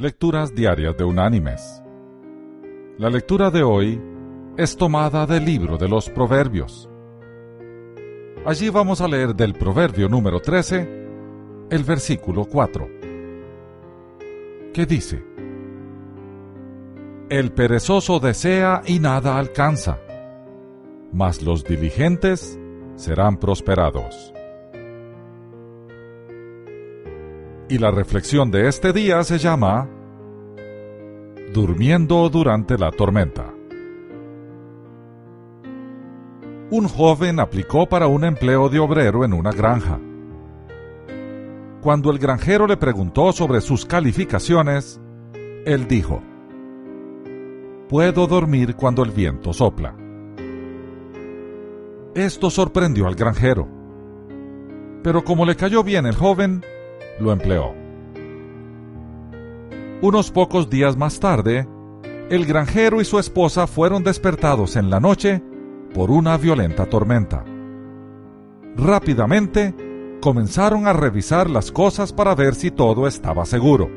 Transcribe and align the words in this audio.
Lecturas 0.00 0.54
Diarias 0.54 0.96
de 0.96 1.02
Unánimes. 1.02 1.82
La 2.98 3.10
lectura 3.10 3.50
de 3.50 3.64
hoy 3.64 4.00
es 4.56 4.76
tomada 4.76 5.26
del 5.26 5.44
libro 5.44 5.76
de 5.76 5.88
los 5.88 6.08
Proverbios. 6.08 6.88
Allí 8.46 8.68
vamos 8.68 9.00
a 9.00 9.08
leer 9.08 9.34
del 9.34 9.54
Proverbio 9.54 10.08
número 10.08 10.38
13, 10.38 10.88
el 11.70 11.82
versículo 11.82 12.44
4, 12.44 12.88
que 14.72 14.86
dice, 14.86 15.20
El 17.28 17.50
perezoso 17.50 18.20
desea 18.20 18.82
y 18.86 19.00
nada 19.00 19.36
alcanza, 19.36 19.98
mas 21.12 21.42
los 21.42 21.64
diligentes 21.64 22.56
serán 22.94 23.36
prosperados. 23.36 24.32
Y 27.70 27.76
la 27.76 27.90
reflexión 27.90 28.50
de 28.50 28.66
este 28.66 28.94
día 28.94 29.22
se 29.24 29.38
llama 29.38 29.86
Durmiendo 31.52 32.28
durante 32.30 32.78
la 32.78 32.90
tormenta. 32.90 33.52
Un 36.70 36.88
joven 36.88 37.40
aplicó 37.40 37.86
para 37.86 38.06
un 38.06 38.24
empleo 38.24 38.70
de 38.70 38.78
obrero 38.78 39.22
en 39.24 39.34
una 39.34 39.52
granja. 39.52 40.00
Cuando 41.82 42.10
el 42.10 42.18
granjero 42.18 42.66
le 42.66 42.78
preguntó 42.78 43.32
sobre 43.32 43.60
sus 43.60 43.84
calificaciones, 43.84 44.98
él 45.66 45.86
dijo, 45.88 46.22
Puedo 47.88 48.26
dormir 48.26 48.76
cuando 48.76 49.02
el 49.02 49.10
viento 49.10 49.52
sopla. 49.52 49.94
Esto 52.14 52.48
sorprendió 52.48 53.06
al 53.06 53.14
granjero. 53.14 53.68
Pero 55.02 55.22
como 55.22 55.44
le 55.44 55.54
cayó 55.54 55.82
bien 55.82 56.06
el 56.06 56.14
joven, 56.14 56.62
lo 57.20 57.32
empleó. 57.32 57.74
Unos 60.00 60.30
pocos 60.30 60.70
días 60.70 60.96
más 60.96 61.18
tarde, 61.18 61.68
el 62.30 62.46
granjero 62.46 63.00
y 63.00 63.04
su 63.04 63.18
esposa 63.18 63.66
fueron 63.66 64.04
despertados 64.04 64.76
en 64.76 64.90
la 64.90 65.00
noche 65.00 65.42
por 65.94 66.10
una 66.10 66.36
violenta 66.36 66.86
tormenta. 66.86 67.44
Rápidamente, 68.76 69.74
comenzaron 70.20 70.86
a 70.86 70.92
revisar 70.92 71.50
las 71.50 71.72
cosas 71.72 72.12
para 72.12 72.34
ver 72.34 72.54
si 72.54 72.70
todo 72.70 73.08
estaba 73.08 73.44
seguro. 73.44 73.90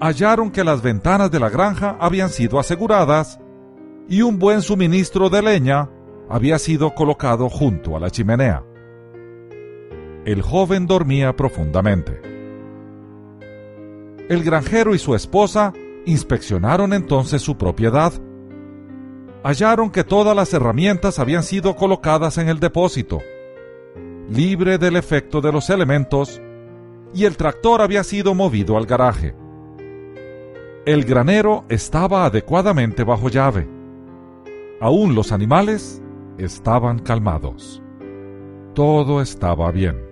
Hallaron 0.00 0.50
que 0.50 0.64
las 0.64 0.82
ventanas 0.82 1.30
de 1.30 1.40
la 1.40 1.48
granja 1.48 1.96
habían 1.98 2.28
sido 2.28 2.58
aseguradas 2.58 3.40
y 4.08 4.22
un 4.22 4.38
buen 4.38 4.60
suministro 4.60 5.30
de 5.30 5.40
leña 5.40 5.88
había 6.28 6.58
sido 6.58 6.94
colocado 6.94 7.48
junto 7.48 7.96
a 7.96 8.00
la 8.00 8.10
chimenea 8.10 8.62
el 10.26 10.42
joven 10.42 10.88
dormía 10.88 11.36
profundamente. 11.36 12.20
El 14.28 14.42
granjero 14.42 14.92
y 14.92 14.98
su 14.98 15.14
esposa 15.14 15.72
inspeccionaron 16.04 16.92
entonces 16.92 17.40
su 17.40 17.56
propiedad. 17.56 18.12
Hallaron 19.44 19.88
que 19.90 20.02
todas 20.02 20.34
las 20.34 20.52
herramientas 20.52 21.20
habían 21.20 21.44
sido 21.44 21.76
colocadas 21.76 22.38
en 22.38 22.48
el 22.48 22.58
depósito, 22.58 23.20
libre 24.28 24.78
del 24.78 24.96
efecto 24.96 25.40
de 25.40 25.52
los 25.52 25.70
elementos, 25.70 26.42
y 27.14 27.24
el 27.24 27.36
tractor 27.36 27.80
había 27.80 28.02
sido 28.02 28.34
movido 28.34 28.76
al 28.76 28.86
garaje. 28.86 29.36
El 30.86 31.04
granero 31.04 31.64
estaba 31.68 32.24
adecuadamente 32.24 33.04
bajo 33.04 33.28
llave. 33.28 33.68
Aún 34.80 35.14
los 35.14 35.30
animales 35.30 36.02
estaban 36.36 36.98
calmados. 36.98 37.80
Todo 38.74 39.22
estaba 39.22 39.70
bien. 39.70 40.05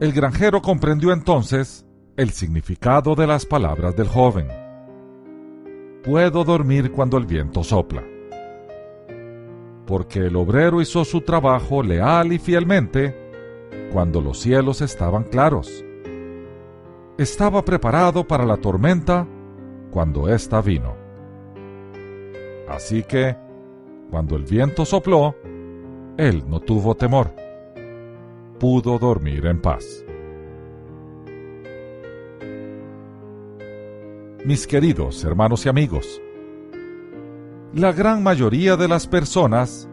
El 0.00 0.12
granjero 0.12 0.62
comprendió 0.62 1.12
entonces 1.12 1.84
el 2.16 2.30
significado 2.30 3.16
de 3.16 3.26
las 3.26 3.44
palabras 3.44 3.96
del 3.96 4.06
joven. 4.06 4.46
Puedo 6.04 6.44
dormir 6.44 6.92
cuando 6.92 7.16
el 7.16 7.26
viento 7.26 7.64
sopla. 7.64 8.04
Porque 9.88 10.20
el 10.20 10.36
obrero 10.36 10.80
hizo 10.80 11.04
su 11.04 11.22
trabajo 11.22 11.82
leal 11.82 12.32
y 12.32 12.38
fielmente 12.38 13.12
cuando 13.92 14.20
los 14.20 14.38
cielos 14.38 14.82
estaban 14.82 15.24
claros. 15.24 15.84
Estaba 17.18 17.64
preparado 17.64 18.24
para 18.24 18.46
la 18.46 18.56
tormenta 18.56 19.26
cuando 19.90 20.28
ésta 20.28 20.60
vino. 20.62 20.94
Así 22.68 23.02
que, 23.02 23.36
cuando 24.12 24.36
el 24.36 24.44
viento 24.44 24.84
sopló, 24.84 25.34
él 26.16 26.44
no 26.46 26.60
tuvo 26.60 26.94
temor 26.94 27.47
pudo 28.58 28.98
dormir 28.98 29.46
en 29.46 29.60
paz. 29.60 30.04
Mis 34.44 34.66
queridos 34.66 35.24
hermanos 35.24 35.66
y 35.66 35.68
amigos, 35.68 36.20
la 37.74 37.92
gran 37.92 38.22
mayoría 38.22 38.76
de 38.76 38.88
las 38.88 39.06
personas 39.06 39.88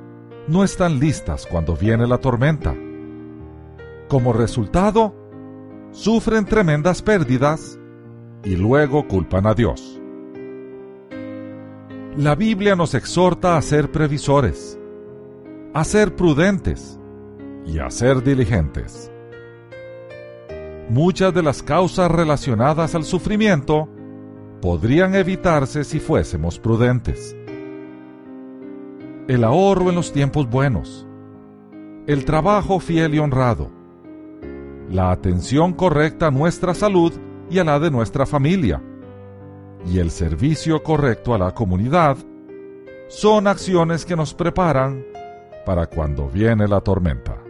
no 0.48 0.64
están 0.64 1.00
listas 1.00 1.46
cuando 1.46 1.76
viene 1.76 2.08
la 2.08 2.20
tormenta. 2.20 2.76
Como 4.08 4.34
resultado, 4.34 5.14
sufren 5.92 6.46
tremendas 6.46 7.02
pérdidas 7.02 7.80
y 8.44 8.56
luego 8.56 9.08
culpan 9.08 9.48
a 9.48 9.54
Dios. 9.54 10.00
La 12.16 12.36
Biblia 12.36 12.76
nos 12.76 12.94
exhorta 12.94 13.58
a 13.58 13.62
ser 13.62 13.92
previsores, 13.92 14.80
a 15.74 15.84
ser 15.84 16.16
prudentes, 16.16 16.98
y 17.66 17.80
a 17.80 17.90
ser 17.90 18.24
diligentes. 18.24 19.12
Muchas 20.90 21.34
de 21.34 21.42
las 21.42 21.64
causas 21.64 22.12
relacionadas 22.12 22.94
al 22.94 23.04
sufrimiento 23.04 23.90
podrían 24.62 25.16
evitarse 25.16 25.84
si 25.84 26.00
fuésemos 26.00 26.60
prudentes. 26.60 27.36
El 29.28 29.44
ahorro 29.44 29.90
en 29.90 29.96
los 29.96 30.14
tiempos 30.14 30.48
buenos, 30.48 31.08
el 32.06 32.24
trabajo 32.26 32.80
fiel 32.80 33.16
y 33.16 33.20
honrado, 33.20 33.72
la 34.90 35.12
atención 35.12 35.74
correcta 35.74 36.28
a 36.28 36.32
nuestra 36.32 36.76
salud 36.76 37.12
y 37.50 37.58
a 37.58 37.64
la 37.64 37.80
de 37.80 37.90
nuestra 37.90 38.28
familia, 38.28 38.82
y 39.88 39.98
el 39.98 40.12
servicio 40.12 40.84
correcto 40.84 41.34
a 41.34 41.40
la 41.40 41.52
comunidad, 41.56 42.18
son 43.08 43.48
acciones 43.48 44.06
que 44.06 44.16
nos 44.16 44.36
preparan 44.36 45.04
para 45.66 45.88
cuando 45.88 46.28
viene 46.30 46.68
la 46.68 46.82
tormenta. 46.82 47.45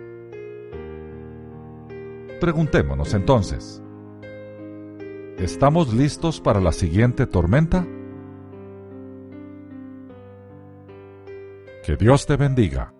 Preguntémonos 2.45 3.15
entonces, 3.15 3.81
¿estamos 5.39 5.91
listos 5.95 6.39
para 6.39 6.61
la 6.61 6.71
siguiente 6.71 7.25
tormenta? 7.25 7.87
Que 11.83 11.95
Dios 11.97 12.27
te 12.27 12.35
bendiga. 12.35 12.93